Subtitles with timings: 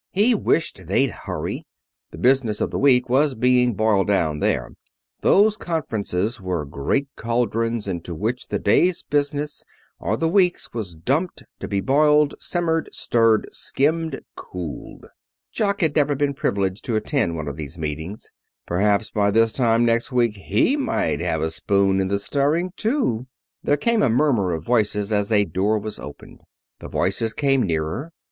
[0.13, 1.67] He wished they'd hurry.
[2.09, 4.71] The business of the week was being boiled down there.
[5.19, 9.63] Those conferences were great cauldrons into which the day's business,
[9.99, 15.05] or the week's, was dumped, to be boiled, simmered, stirred, skimmed, cooled.
[15.51, 18.31] Jock had never been privileged to attend one of these meetings.
[18.65, 23.27] Perhaps by this time next week he might have a spoon in the stirring too
[23.61, 26.41] There came the murmur of voices as a door was opened.
[26.79, 28.11] The voices came nearer.